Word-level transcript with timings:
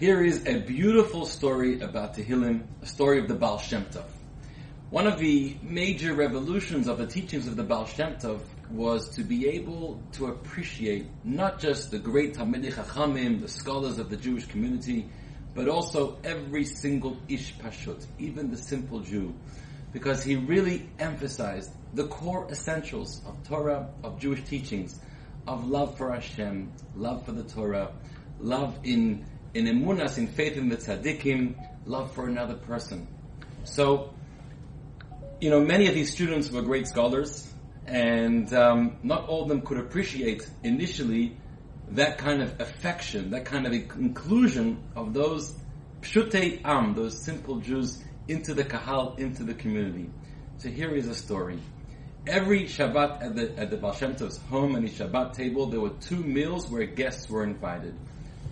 Here 0.00 0.24
is 0.24 0.44
a 0.44 0.58
beautiful 0.58 1.24
story 1.24 1.80
about 1.80 2.16
Tehillim, 2.16 2.64
a 2.82 2.86
story 2.86 3.20
of 3.20 3.28
the 3.28 3.36
Baal 3.36 3.58
Shem 3.58 3.84
Tov. 3.84 4.02
One 4.90 5.06
of 5.06 5.20
the 5.20 5.56
major 5.62 6.14
revolutions 6.14 6.88
of 6.88 6.98
the 6.98 7.06
teachings 7.06 7.46
of 7.46 7.54
the 7.54 7.62
Baal 7.62 7.86
Shem 7.86 8.16
Tov 8.16 8.40
was 8.72 9.10
to 9.10 9.22
be 9.22 9.46
able 9.50 10.02
to 10.14 10.26
appreciate 10.26 11.06
not 11.22 11.60
just 11.60 11.92
the 11.92 12.00
great 12.00 12.34
Talmidei 12.34 12.72
Chachamim, 12.72 13.40
the 13.40 13.46
scholars 13.46 14.00
of 14.00 14.10
the 14.10 14.16
Jewish 14.16 14.46
community, 14.46 15.08
but 15.54 15.68
also 15.68 16.18
every 16.24 16.64
single 16.64 17.16
Ish 17.28 17.54
Pashut, 17.54 18.04
even 18.18 18.50
the 18.50 18.58
simple 18.58 18.98
Jew, 18.98 19.32
because 19.92 20.24
he 20.24 20.34
really 20.34 20.90
emphasized 20.98 21.70
the 21.92 22.08
core 22.08 22.48
essentials 22.50 23.22
of 23.28 23.46
Torah, 23.46 23.90
of 24.02 24.18
Jewish 24.18 24.42
teachings, 24.42 24.98
of 25.46 25.68
love 25.68 25.96
for 25.96 26.12
Hashem, 26.12 26.72
love 26.96 27.24
for 27.24 27.30
the 27.30 27.44
Torah, 27.44 27.92
love 28.40 28.76
in 28.82 29.24
in 29.54 29.66
emunas, 29.66 30.18
in 30.18 30.26
faith 30.26 30.56
in 30.56 30.68
the 30.68 30.76
tzaddikim, 30.76 31.54
love 31.86 32.12
for 32.12 32.26
another 32.26 32.54
person. 32.54 33.06
So, 33.64 34.12
you 35.40 35.50
know, 35.50 35.60
many 35.60 35.86
of 35.86 35.94
these 35.94 36.12
students 36.12 36.50
were 36.50 36.62
great 36.62 36.88
scholars, 36.88 37.50
and 37.86 38.52
um, 38.52 38.98
not 39.02 39.28
all 39.28 39.42
of 39.42 39.48
them 39.48 39.62
could 39.62 39.78
appreciate 39.78 40.48
initially 40.62 41.36
that 41.90 42.18
kind 42.18 42.42
of 42.42 42.60
affection, 42.60 43.30
that 43.30 43.44
kind 43.44 43.66
of 43.66 43.72
inclusion 43.72 44.82
of 44.96 45.14
those 45.14 45.54
pshutei 46.00 46.60
am, 46.64 46.94
those 46.94 47.22
simple 47.24 47.60
Jews, 47.60 48.02
into 48.28 48.54
the 48.54 48.64
kahal, 48.64 49.14
into 49.16 49.44
the 49.44 49.54
community. 49.54 50.10
So 50.58 50.68
here 50.68 50.94
is 50.94 51.08
a 51.08 51.14
story. 51.14 51.58
Every 52.26 52.64
Shabbat 52.64 53.22
at 53.22 53.36
the 53.36 53.58
at 53.58 53.70
the 53.70 53.76
Baal 53.76 53.92
Shem 53.92 54.16
Tov's 54.16 54.38
home 54.38 54.76
and 54.76 54.88
his 54.88 54.98
Shabbat 54.98 55.34
table, 55.34 55.66
there 55.66 55.80
were 55.80 55.90
two 56.00 56.16
meals 56.16 56.70
where 56.70 56.86
guests 56.86 57.28
were 57.28 57.44
invited. 57.44 57.94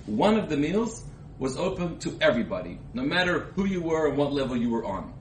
One 0.06 0.37
of 0.37 0.48
the 0.48 0.56
meals 0.56 1.05
was 1.38 1.56
open 1.56 1.98
to 2.01 2.19
everybody, 2.20 2.79
no 2.92 3.03
matter 3.03 3.41
who 3.55 3.67
you 3.67 3.83
were 3.83 4.08
and 4.08 4.19
what 4.19 4.33
level 4.33 4.56
you 4.56 4.70
were 4.70 4.84
on. 4.84 5.12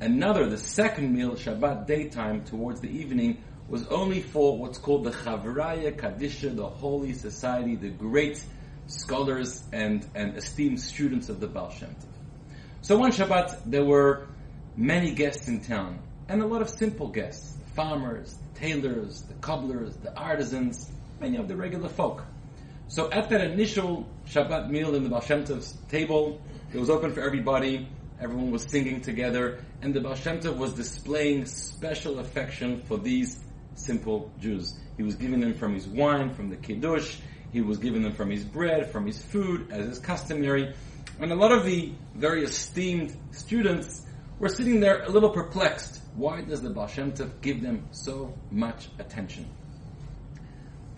Another, 0.00 0.48
the 0.48 0.58
second 0.58 1.12
meal, 1.12 1.32
Shabbat 1.32 1.86
daytime, 1.86 2.44
towards 2.44 2.80
the 2.80 2.88
evening, 2.88 3.42
was 3.68 3.86
only 3.88 4.20
for 4.20 4.56
what's 4.56 4.78
called 4.78 5.04
the 5.04 5.10
Chavraya 5.10 5.96
Kadisha, 5.96 6.54
the 6.54 6.66
Holy 6.66 7.12
Society, 7.14 7.74
the 7.74 7.88
great 7.88 8.44
scholars 8.86 9.64
and, 9.72 10.06
and 10.14 10.36
esteemed 10.36 10.80
students 10.80 11.28
of 11.28 11.40
the 11.40 11.48
Baal 11.48 11.70
Shem 11.70 11.88
Tov. 11.88 12.52
So 12.82 12.98
one 12.98 13.10
Shabbat, 13.10 13.62
there 13.66 13.84
were 13.84 14.28
many 14.76 15.14
guests 15.14 15.48
in 15.48 15.60
town, 15.62 15.98
and 16.28 16.42
a 16.42 16.46
lot 16.46 16.62
of 16.62 16.70
simple 16.70 17.08
guests, 17.08 17.56
farmers, 17.74 18.36
tailors, 18.54 19.22
the 19.22 19.34
cobblers, 19.34 19.96
the 19.96 20.16
artisans, 20.16 20.90
many 21.20 21.38
of 21.38 21.48
the 21.48 21.56
regular 21.56 21.88
folk. 21.88 22.24
So 22.92 23.10
at 23.10 23.30
that 23.30 23.40
initial 23.40 24.06
Shabbat 24.26 24.68
meal 24.68 24.94
in 24.94 25.02
the 25.02 25.08
Baal 25.08 25.22
Shem 25.22 25.44
Tov's 25.44 25.72
table, 25.88 26.42
it 26.74 26.78
was 26.78 26.90
open 26.90 27.10
for 27.14 27.22
everybody. 27.22 27.88
Everyone 28.20 28.50
was 28.50 28.64
singing 28.70 29.00
together, 29.00 29.64
and 29.80 29.94
the 29.94 30.02
Baal 30.02 30.14
Shem 30.14 30.40
Tov 30.40 30.58
was 30.58 30.74
displaying 30.74 31.46
special 31.46 32.18
affection 32.18 32.82
for 32.82 32.98
these 32.98 33.40
simple 33.76 34.30
Jews. 34.38 34.78
He 34.98 35.02
was 35.02 35.14
giving 35.14 35.40
them 35.40 35.54
from 35.54 35.72
his 35.72 35.88
wine, 35.88 36.34
from 36.34 36.50
the 36.50 36.56
kiddush. 36.56 37.16
He 37.50 37.62
was 37.62 37.78
giving 37.78 38.02
them 38.02 38.12
from 38.12 38.28
his 38.28 38.44
bread, 38.44 38.92
from 38.92 39.06
his 39.06 39.22
food, 39.22 39.68
as 39.70 39.86
is 39.86 39.98
customary. 39.98 40.74
And 41.18 41.32
a 41.32 41.34
lot 41.34 41.50
of 41.50 41.64
the 41.64 41.94
very 42.14 42.44
esteemed 42.44 43.16
students 43.30 44.04
were 44.38 44.50
sitting 44.50 44.80
there 44.80 45.02
a 45.04 45.08
little 45.08 45.30
perplexed. 45.30 46.02
Why 46.14 46.42
does 46.42 46.60
the 46.60 46.68
Baal 46.68 46.88
Shem 46.88 47.12
Tov 47.12 47.40
give 47.40 47.62
them 47.62 47.88
so 47.90 48.34
much 48.50 48.90
attention? 48.98 49.48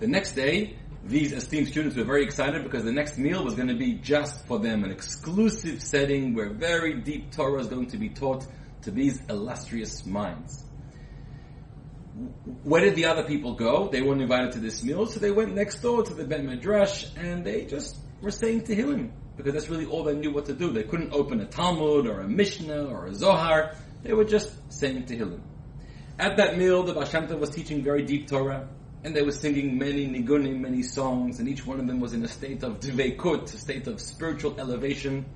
The 0.00 0.08
next 0.08 0.32
day, 0.32 0.76
these 1.06 1.32
esteemed 1.32 1.68
students 1.68 1.96
were 1.96 2.04
very 2.04 2.24
excited 2.24 2.62
because 2.62 2.82
the 2.84 2.92
next 2.92 3.18
meal 3.18 3.44
was 3.44 3.54
going 3.54 3.68
to 3.68 3.76
be 3.76 3.94
just 3.94 4.46
for 4.46 4.58
them, 4.58 4.84
an 4.84 4.90
exclusive 4.90 5.82
setting 5.82 6.34
where 6.34 6.50
very 6.50 6.94
deep 6.94 7.30
Torah 7.30 7.60
is 7.60 7.66
going 7.66 7.88
to 7.88 7.98
be 7.98 8.08
taught 8.08 8.46
to 8.82 8.90
these 8.90 9.20
illustrious 9.28 10.06
minds. 10.06 10.64
Where 12.62 12.80
did 12.80 12.94
the 12.94 13.06
other 13.06 13.24
people 13.24 13.54
go? 13.54 13.88
They 13.88 14.00
weren't 14.00 14.22
invited 14.22 14.52
to 14.52 14.60
this 14.60 14.82
meal, 14.82 15.06
so 15.06 15.20
they 15.20 15.30
went 15.30 15.54
next 15.54 15.82
door 15.82 16.02
to 16.02 16.14
the 16.14 16.24
Beit 16.24 16.42
Midrash 16.42 17.06
and 17.16 17.44
they 17.44 17.66
just 17.66 17.98
were 18.22 18.30
saying 18.30 18.62
Tehillim 18.62 19.10
because 19.36 19.52
that's 19.52 19.68
really 19.68 19.84
all 19.84 20.04
they 20.04 20.14
knew 20.14 20.32
what 20.32 20.46
to 20.46 20.54
do. 20.54 20.70
They 20.70 20.84
couldn't 20.84 21.12
open 21.12 21.40
a 21.40 21.46
Talmud 21.46 22.06
or 22.06 22.20
a 22.20 22.28
Mishnah 22.28 22.86
or 22.86 23.06
a 23.06 23.14
Zohar. 23.14 23.74
They 24.02 24.14
were 24.14 24.24
just 24.24 24.56
saying 24.72 25.04
Tehillim. 25.04 25.40
At 26.18 26.36
that 26.38 26.56
meal, 26.56 26.84
the 26.84 26.94
Baal 26.94 27.38
was 27.38 27.50
teaching 27.50 27.82
very 27.82 28.04
deep 28.04 28.28
Torah 28.28 28.68
and 29.04 29.14
they 29.14 29.22
were 29.22 29.32
singing 29.32 29.78
many 29.78 30.08
nigunim, 30.08 30.60
many 30.60 30.82
songs, 30.82 31.38
and 31.38 31.46
each 31.46 31.66
one 31.66 31.78
of 31.78 31.86
them 31.86 32.00
was 32.00 32.14
in 32.14 32.24
a 32.24 32.28
state 32.28 32.62
of 32.62 32.80
dveikut, 32.80 33.44
a 33.52 33.58
state 33.58 33.86
of 33.86 34.00
spiritual 34.00 34.58
elevation. 34.58 35.26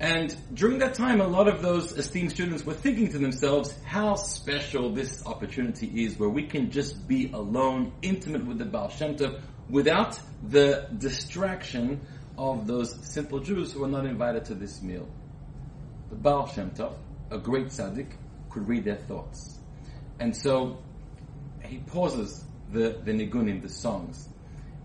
And 0.00 0.36
during 0.52 0.78
that 0.80 0.94
time, 0.94 1.20
a 1.20 1.28
lot 1.28 1.46
of 1.46 1.62
those 1.62 1.92
esteemed 1.92 2.32
students 2.32 2.66
were 2.66 2.74
thinking 2.74 3.08
to 3.12 3.18
themselves 3.18 3.72
how 3.84 4.16
special 4.16 4.92
this 4.92 5.24
opportunity 5.24 6.04
is, 6.04 6.18
where 6.18 6.28
we 6.28 6.42
can 6.48 6.72
just 6.72 7.06
be 7.06 7.30
alone, 7.32 7.92
intimate 8.02 8.44
with 8.44 8.58
the 8.58 8.64
Baal 8.64 8.88
Shem 8.88 9.14
Tov, 9.14 9.40
without 9.70 10.18
the 10.42 10.88
distraction 10.98 12.00
of 12.36 12.66
those 12.66 12.96
simple 13.06 13.38
Jews 13.38 13.72
who 13.72 13.80
were 13.80 13.88
not 13.88 14.06
invited 14.06 14.44
to 14.46 14.56
this 14.56 14.82
meal. 14.82 15.08
The 16.10 16.16
Baal 16.16 16.48
Shem 16.48 16.72
Tov, 16.72 16.96
a 17.30 17.38
great 17.38 17.66
tzaddik, 17.66 18.16
could 18.50 18.68
read 18.68 18.84
their 18.84 18.96
thoughts. 18.96 19.60
And 20.18 20.36
so 20.36 20.82
he 21.74 21.80
pauses 21.80 22.44
the, 22.72 23.00
the 23.04 23.12
nigunim, 23.12 23.60
the 23.60 23.68
songs, 23.68 24.28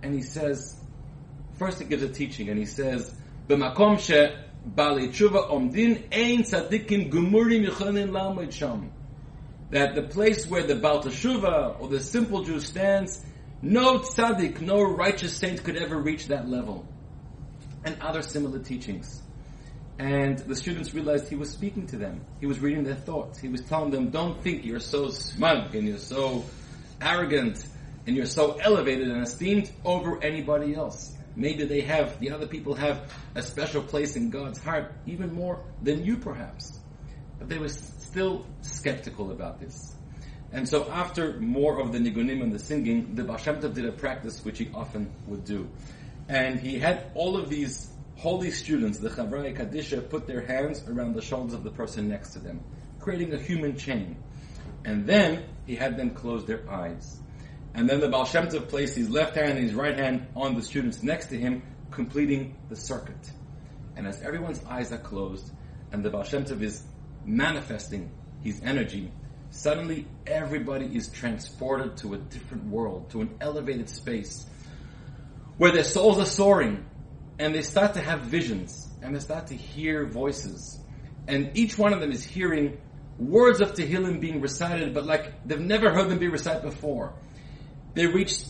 and 0.01 0.13
he 0.13 0.23
says, 0.23 0.75
first 1.59 1.79
he 1.79 1.85
gives 1.85 2.01
a 2.01 2.09
teaching, 2.09 2.49
and 2.49 2.57
he 2.57 2.65
says, 2.65 3.13
"B'makom 3.47 3.99
she 3.99 4.35
bali 4.65 5.09
tshuva 5.09 5.51
omdin 5.51 6.03
ein 6.11 6.43
tzadikim 6.43 7.11
gumurim 7.11 7.67
yichonin 7.67 8.09
lamid 8.09 8.51
sham." 8.51 8.91
That 9.69 9.93
the 9.93 10.01
place 10.01 10.47
where 10.47 10.63
the 10.63 10.75
Baal 10.75 11.03
Teshuva 11.03 11.79
or 11.79 11.89
the 11.89 11.99
simple 11.99 12.43
Jew 12.43 12.59
stands, 12.59 13.23
no 13.61 13.99
tzaddik, 13.99 14.61
no 14.61 14.81
righteous 14.81 15.37
saint 15.37 15.63
could 15.63 15.75
ever 15.75 15.95
reach 15.95 16.29
that 16.29 16.49
level. 16.49 16.87
And 17.85 17.95
other 18.01 18.23
similar 18.23 18.57
teachings. 18.57 19.21
And 19.99 20.39
the 20.39 20.55
students 20.55 20.95
realized 20.95 21.27
he 21.27 21.35
was 21.35 21.51
speaking 21.51 21.85
to 21.87 21.97
them. 21.97 22.25
He 22.39 22.47
was 22.47 22.59
reading 22.59 22.83
their 22.83 22.95
thoughts. 22.95 23.37
He 23.39 23.47
was 23.47 23.61
telling 23.61 23.91
them, 23.91 24.09
don't 24.09 24.41
think 24.41 24.65
you're 24.65 24.79
so 24.79 25.09
smug 25.09 25.75
and 25.75 25.87
you're 25.87 25.97
so 25.99 26.45
arrogant 27.01 27.65
and 28.07 28.15
you're 28.15 28.25
so 28.25 28.53
elevated 28.53 29.07
and 29.07 29.21
esteemed 29.21 29.69
over 29.85 30.21
anybody 30.23 30.73
else. 30.73 31.15
Maybe 31.35 31.65
they 31.65 31.81
have, 31.81 32.19
the 32.19 32.31
other 32.31 32.47
people 32.47 32.73
have 32.75 33.13
a 33.35 33.41
special 33.41 33.81
place 33.81 34.15
in 34.15 34.29
God's 34.29 34.59
heart, 34.59 34.91
even 35.05 35.33
more 35.33 35.63
than 35.81 36.03
you 36.03 36.17
perhaps. 36.17 36.79
But 37.37 37.49
they 37.49 37.57
were 37.57 37.69
still 37.69 38.45
skeptical 38.61 39.31
about 39.31 39.59
this. 39.59 39.95
And 40.51 40.67
so 40.67 40.89
after 40.89 41.39
more 41.39 41.79
of 41.79 41.91
the 41.91 41.99
nigunim 41.99 42.41
and 42.41 42.51
the 42.51 42.59
singing, 42.59 43.15
the 43.15 43.23
Baal 43.23 43.37
did 43.37 43.85
a 43.85 43.91
practice 43.91 44.43
which 44.43 44.57
he 44.57 44.69
often 44.73 45.11
would 45.27 45.45
do. 45.45 45.69
And 46.27 46.59
he 46.59 46.79
had 46.79 47.11
all 47.13 47.37
of 47.37 47.49
these 47.49 47.91
holy 48.15 48.51
students, 48.51 48.97
the 48.97 49.09
Chavrai 49.09 49.55
Kadisha, 49.55 50.09
put 50.09 50.27
their 50.27 50.41
hands 50.41 50.83
around 50.87 51.13
the 51.13 51.21
shoulders 51.21 51.53
of 51.53 51.63
the 51.63 51.71
person 51.71 52.09
next 52.09 52.31
to 52.31 52.39
them, 52.39 52.61
creating 52.99 53.33
a 53.33 53.37
human 53.37 53.77
chain. 53.77 54.17
And 54.85 55.05
then 55.05 55.45
he 55.65 55.75
had 55.75 55.97
them 55.97 56.11
close 56.11 56.45
their 56.45 56.69
eyes. 56.69 57.19
And 57.73 57.89
then 57.89 57.99
the 57.99 58.09
Baal 58.09 58.25
Shem 58.25 58.47
Tov 58.47 58.67
placed 58.67 58.95
his 58.95 59.09
left 59.09 59.35
hand 59.35 59.51
and 59.51 59.59
his 59.59 59.73
right 59.73 59.97
hand 59.97 60.27
on 60.35 60.55
the 60.55 60.61
students 60.61 61.03
next 61.03 61.27
to 61.27 61.37
him, 61.37 61.63
completing 61.91 62.57
the 62.69 62.75
circuit. 62.75 63.31
And 63.95 64.07
as 64.07 64.21
everyone's 64.21 64.63
eyes 64.65 64.91
are 64.91 64.97
closed, 64.97 65.51
and 65.91 66.03
the 66.03 66.09
Baal 66.09 66.23
Shem 66.23 66.45
Tov 66.45 66.61
is 66.61 66.83
manifesting 67.25 68.11
his 68.41 68.61
energy, 68.63 69.11
suddenly 69.51 70.07
everybody 70.25 70.85
is 70.85 71.09
transported 71.09 71.97
to 71.97 72.13
a 72.13 72.17
different 72.17 72.65
world, 72.65 73.09
to 73.11 73.21
an 73.21 73.35
elevated 73.41 73.89
space, 73.89 74.45
where 75.57 75.71
their 75.71 75.83
souls 75.83 76.19
are 76.19 76.25
soaring, 76.25 76.85
and 77.37 77.53
they 77.53 77.61
start 77.61 77.93
to 77.93 78.01
have 78.01 78.21
visions, 78.21 78.87
and 79.01 79.15
they 79.15 79.19
start 79.19 79.47
to 79.47 79.55
hear 79.55 80.05
voices. 80.05 80.79
And 81.27 81.51
each 81.55 81.77
one 81.77 81.93
of 81.93 81.99
them 81.99 82.11
is 82.11 82.23
hearing 82.23 82.79
words 83.19 83.61
of 83.61 83.73
Tehillim 83.73 84.19
being 84.19 84.41
recited, 84.41 84.93
but 84.93 85.05
like 85.05 85.45
they've 85.45 85.59
never 85.59 85.91
heard 85.91 86.09
them 86.09 86.19
be 86.19 86.29
recited 86.29 86.63
before. 86.63 87.13
They 87.93 88.07
reach 88.07 88.41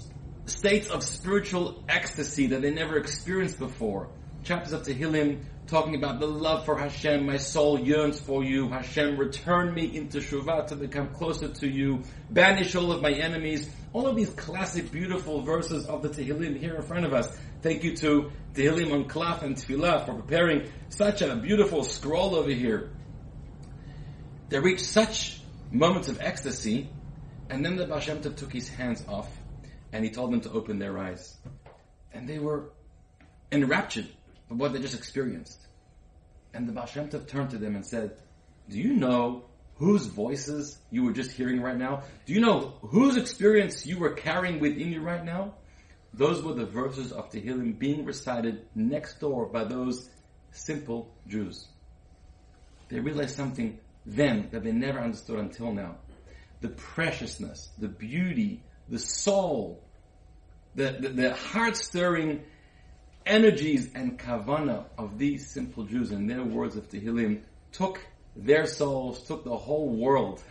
states 0.46 0.90
of 0.90 1.04
spiritual 1.04 1.84
ecstasy 1.90 2.48
that 2.48 2.62
they 2.62 2.72
never 2.72 2.98
experienced 2.98 3.60
before. 3.60 4.10
Chapters 4.44 4.74
of 4.74 4.84
Tehillim 4.84 5.44
talking 5.68 5.96
about 5.96 6.20
the 6.20 6.26
love 6.26 6.66
for 6.66 6.78
Hashem, 6.78 7.26
my 7.26 7.38
soul 7.38 7.80
yearns 7.80 8.20
for 8.20 8.44
you. 8.44 8.70
Hashem, 8.70 9.18
return 9.18 9.74
me 9.74 9.86
in 9.86 10.08
teshuvah 10.08 10.68
to 10.68 10.76
become 10.76 11.10
closer 11.10 11.48
to 11.48 11.68
you. 11.68 12.02
Banish 12.30 12.76
all 12.76 12.92
of 12.92 13.02
my 13.02 13.12
enemies. 13.12 13.70
All 13.94 14.08
of 14.08 14.16
these 14.16 14.30
classic, 14.32 14.92
beautiful 14.92 15.42
verses 15.42 15.86
of 15.86 16.02
the 16.02 16.10
Tehillim 16.10 16.58
here 16.58 16.76
in 16.76 16.82
front 16.82 17.06
of 17.06 17.14
us. 17.14 17.28
Thank 17.62 17.84
you 17.84 17.96
to 17.98 18.32
Tehillim 18.54 18.94
on 18.94 19.06
Klaf 19.08 19.44
and 19.44 19.56
Tfilah 19.56 20.06
for 20.06 20.14
preparing 20.14 20.72
such 20.90 21.22
a 21.22 21.36
beautiful 21.36 21.84
scroll 21.84 22.36
over 22.36 22.52
here. 22.52 22.92
They 24.50 24.60
reached 24.60 24.86
such 24.86 25.42
moments 25.72 26.08
of 26.08 26.20
ecstasy, 26.22 26.90
and 27.50 27.64
then 27.64 27.76
the 27.76 27.86
Baal 27.86 28.00
Shem 28.00 28.22
Tov 28.22 28.36
took 28.36 28.52
his 28.52 28.68
hands 28.68 29.04
off, 29.08 29.30
and 29.94 30.04
he 30.04 30.10
told 30.12 30.32
them 30.32 30.42
to 30.42 30.52
open 30.52 30.80
their 30.80 30.98
eyes. 30.98 31.38
And 32.12 32.28
they 32.28 32.40
were 32.40 32.72
enraptured. 33.52 34.08
of 34.50 34.58
what 34.58 34.74
they 34.74 34.80
just 34.80 34.96
experienced. 34.96 35.60
And 36.54 36.68
the 36.68 36.74
Baal 36.74 36.88
Shem 36.88 37.10
Tov 37.10 37.28
turned 37.28 37.52
to 37.52 37.58
them 37.58 37.76
and 37.76 37.86
said, 37.86 38.18
do 38.70 38.78
you 38.78 38.94
know 38.94 39.46
whose 39.76 40.06
voices 40.06 40.78
you 40.92 41.04
were 41.04 41.14
just 41.14 41.32
hearing 41.32 41.62
right 41.62 41.78
now? 41.78 42.04
Do 42.26 42.34
you 42.34 42.42
know 42.42 42.74
whose 42.82 43.18
experience 43.18 43.86
you 43.86 44.00
were 44.00 44.12
carrying 44.14 44.60
within 44.60 44.92
you 44.92 45.02
right 45.02 45.24
now? 45.24 45.56
Those 46.14 46.44
were 46.44 46.54
the 46.54 46.66
verses 46.66 47.12
of 47.12 47.30
Tehillim 47.30 47.78
being 47.78 48.06
recited 48.06 48.66
next 48.76 49.20
door 49.20 49.46
by 49.46 49.64
those 49.64 50.10
simple 50.52 51.14
Jews. 51.28 51.68
They 52.90 53.00
realized 53.00 53.36
something 53.36 53.80
then 54.16 54.50
that 54.52 54.64
they 54.64 54.72
never 54.72 55.00
understood 55.00 55.40
until 55.40 55.72
now. 55.72 55.96
The 56.62 56.70
preciousness, 56.70 57.70
the 57.78 57.88
beauty, 57.88 58.64
the 58.90 59.00
soul, 59.00 59.84
the, 60.76 60.98
the, 61.00 61.10
the 61.10 61.34
heart-stirring 61.34 62.44
energies 63.26 63.92
and 63.94 64.18
kavana 64.18 64.86
of 64.98 65.18
these 65.18 65.50
simple 65.52 65.84
Jews 65.84 66.12
and 66.12 66.30
their 66.30 66.44
words 66.44 66.76
of 66.76 66.90
Tehillim 66.90 67.42
took 67.72 68.02
their 68.36 68.66
souls, 68.66 69.24
took 69.24 69.44
the 69.44 69.56
whole 69.56 69.90
world 69.90 70.42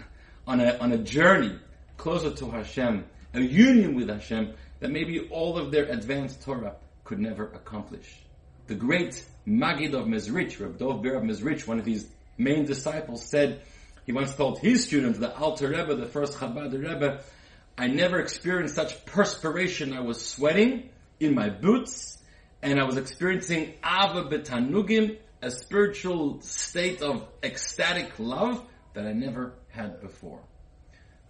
on 0.46 0.60
a, 0.60 0.76
on 0.78 0.93
a 0.93 0.99
journey 0.99 1.58
closer 1.96 2.31
to 2.31 2.50
Hashem, 2.50 3.05
a 3.34 3.40
union 3.40 3.94
with 3.94 4.08
Hashem 4.08 4.55
that 4.81 4.90
maybe 4.90 5.28
all 5.31 5.58
of 5.58 5.70
their 5.70 5.84
advanced 5.84 6.43
Torah 6.43 6.76
could 7.05 7.19
never 7.19 7.46
accomplish. 7.46 8.22
The 8.69 8.75
great 8.75 9.25
Magid 9.46 9.94
of 9.94 10.06
Mezrich, 10.06 10.60
Reb 10.60 10.78
Dov 10.78 11.02
Ber 11.02 11.14
of 11.14 11.25
Mezrich, 11.25 11.66
one 11.66 11.78
of 11.78 11.87
his 11.87 12.08
main 12.38 12.64
disciples, 12.64 13.25
said, 13.25 13.61
he 14.06 14.12
once 14.12 14.35
told 14.35 14.61
his 14.61 14.85
students, 14.85 15.19
the 15.19 15.37
Alter 15.37 15.69
Rebbe, 15.69 15.94
the 15.94 16.06
first 16.06 16.35
Chabad 16.38 16.73
Rebbe, 16.73 17.20
I 17.76 17.88
never 17.88 18.19
experienced 18.20 18.75
such 18.75 19.05
perspiration. 19.05 19.93
I 19.93 20.00
was 20.00 20.25
sweating 20.25 20.88
in 21.20 21.35
my 21.35 21.50
boots, 21.50 22.17
and 22.62 22.81
I 22.81 22.85
was 22.85 22.96
experiencing 22.96 23.75
Ava 23.85 24.25
Betanugim, 24.25 25.19
a 25.43 25.50
spiritual 25.50 26.40
state 26.40 27.02
of 27.02 27.29
ecstatic 27.43 28.19
love 28.19 28.64
that 28.94 29.06
I 29.06 29.12
never 29.12 29.52
had 29.69 30.00
before. 30.00 30.41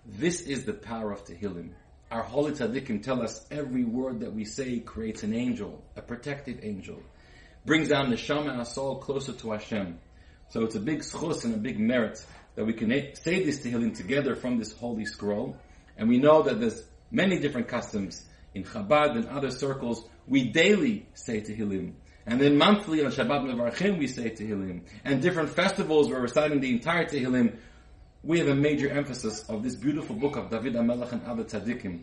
This 0.06 0.40
is 0.42 0.64
the 0.64 0.72
power 0.72 1.12
of 1.12 1.24
Tehillim. 1.24 1.72
Our 2.10 2.22
holy 2.22 2.52
tzaddikim 2.52 3.02
tell 3.02 3.20
us 3.20 3.44
every 3.50 3.84
word 3.84 4.20
that 4.20 4.32
we 4.32 4.46
say 4.46 4.78
creates 4.78 5.22
an 5.22 5.34
angel, 5.34 5.84
a 5.96 6.00
protective 6.00 6.60
angel, 6.62 7.02
brings 7.66 7.88
down 7.88 8.08
the 8.08 8.16
shama 8.16 8.48
and 8.48 8.58
our 8.60 8.64
soul 8.64 8.96
closer 8.96 9.32
to 9.32 9.50
Hashem. 9.50 9.98
So 10.50 10.64
it's 10.64 10.74
a 10.74 10.80
big 10.80 11.00
zchus 11.00 11.44
and 11.44 11.54
a 11.54 11.58
big 11.58 11.78
merit 11.78 12.24
that 12.54 12.64
we 12.64 12.72
can 12.72 12.90
say 13.14 13.44
this 13.44 13.60
Tehillim 13.60 13.96
together 13.96 14.34
from 14.34 14.58
this 14.58 14.72
holy 14.72 15.04
scroll. 15.04 15.56
And 15.96 16.08
we 16.08 16.18
know 16.18 16.42
that 16.42 16.60
there's 16.60 16.82
many 17.10 17.38
different 17.38 17.68
customs 17.68 18.24
in 18.54 18.64
Chabad 18.64 19.16
and 19.16 19.26
other 19.28 19.50
circles. 19.50 20.04
We 20.26 20.48
daily 20.48 21.06
say 21.14 21.40
Tehillim. 21.40 21.92
And 22.26 22.40
then 22.40 22.58
monthly 22.58 23.04
on 23.04 23.12
Shabbat 23.12 23.44
Mevarchim 23.44 23.98
we 23.98 24.06
say 24.06 24.30
Tehillim. 24.30 24.82
And 25.04 25.22
different 25.22 25.50
festivals 25.50 26.08
we're 26.08 26.20
reciting 26.20 26.60
the 26.60 26.72
entire 26.72 27.04
Tehillim 27.04 27.56
we 28.22 28.38
have 28.40 28.48
a 28.48 28.54
major 28.54 28.90
emphasis 28.90 29.48
of 29.48 29.62
this 29.62 29.76
beautiful 29.76 30.16
book 30.16 30.36
of 30.36 30.50
David 30.50 30.74
HaMelech 30.74 31.12
and 31.12 31.24
other 31.24 31.44
tzaddikim. 31.44 32.00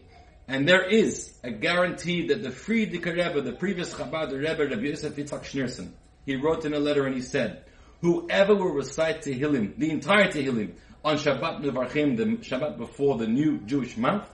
And 0.47 0.67
there 0.67 0.83
is 0.83 1.33
a 1.43 1.51
guarantee 1.51 2.27
that 2.27 2.41
the 2.41 2.51
free 2.51 2.87
Frierdiker 2.87 3.13
Rebbe, 3.15 3.41
the 3.41 3.51
previous 3.51 3.93
Chabad 3.93 4.31
Rebbe, 4.31 4.65
Rabbi 4.69 4.87
Yosef 4.87 5.15
Yitzhak 5.15 5.43
Schneerson, 5.43 5.91
he 6.25 6.35
wrote 6.35 6.65
in 6.65 6.73
a 6.73 6.79
letter 6.79 7.05
and 7.05 7.15
he 7.15 7.21
said, 7.21 7.63
whoever 8.05 8.55
will 8.55 8.73
recite 8.73 9.21
Tehillim, 9.21 9.77
the 9.77 9.89
entire 9.89 10.31
Tehillim, 10.31 10.73
on 11.03 11.17
Shabbat 11.17 11.61
Mevarchim, 11.61 12.17
the 12.17 12.25
Shabbat 12.37 12.77
before 12.77 13.17
the 13.17 13.27
new 13.27 13.59
Jewish 13.59 13.97
month, 13.97 14.25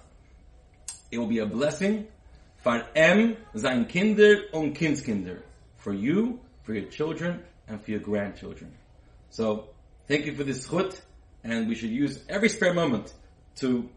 it 1.12 1.18
will 1.18 1.28
be 1.28 1.40
a 1.40 1.46
blessing 1.46 2.08
for 2.58 2.86
em, 2.96 3.38
sein 3.56 3.86
Kinder 3.86 4.44
und 4.54 4.76
Kindskinder. 4.76 5.42
For 5.78 5.94
you, 5.94 6.40
for 6.64 6.74
your 6.74 6.90
children, 6.90 7.44
and 7.68 7.82
for 7.82 7.92
your 7.92 8.00
grandchildren. 8.00 8.72
So, 9.30 9.70
thank 10.08 10.26
you 10.26 10.36
for 10.36 10.44
this 10.44 10.68
zchut 10.68 11.02
and 11.44 11.68
we 11.68 11.76
should 11.76 11.90
use 11.90 12.20
every 12.30 12.50
spare 12.50 12.74
moment 12.74 13.14
to 13.56 13.90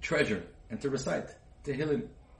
treasure 0.00 0.42
and 0.70 0.80
to 0.80 0.88
recite 0.88 1.34
Tehillim 1.64 2.06